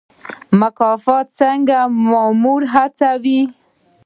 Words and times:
مکافات 0.59 1.25
څنګه 1.39 1.77
مامور 2.09 2.61
هڅوي؟ 2.73 3.41